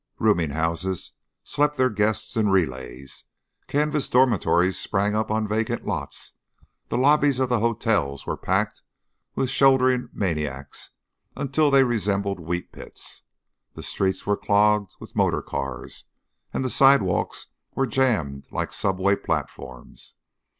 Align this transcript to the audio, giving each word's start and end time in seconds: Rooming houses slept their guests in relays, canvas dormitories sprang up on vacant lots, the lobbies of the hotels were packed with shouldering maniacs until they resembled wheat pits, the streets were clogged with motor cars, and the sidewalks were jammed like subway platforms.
Rooming 0.17 0.49
houses 0.49 1.11
slept 1.43 1.77
their 1.77 1.91
guests 1.91 2.35
in 2.35 2.49
relays, 2.49 3.25
canvas 3.67 4.09
dormitories 4.09 4.79
sprang 4.79 5.13
up 5.13 5.29
on 5.29 5.47
vacant 5.47 5.85
lots, 5.85 6.33
the 6.87 6.97
lobbies 6.97 7.39
of 7.39 7.49
the 7.49 7.59
hotels 7.59 8.25
were 8.25 8.35
packed 8.35 8.81
with 9.35 9.51
shouldering 9.51 10.09
maniacs 10.11 10.89
until 11.35 11.69
they 11.69 11.83
resembled 11.83 12.39
wheat 12.39 12.71
pits, 12.71 13.21
the 13.75 13.83
streets 13.83 14.25
were 14.25 14.35
clogged 14.35 14.95
with 14.99 15.15
motor 15.15 15.43
cars, 15.43 16.05
and 16.51 16.65
the 16.65 16.69
sidewalks 16.71 17.49
were 17.75 17.85
jammed 17.85 18.47
like 18.49 18.73
subway 18.73 19.15
platforms. 19.15 20.15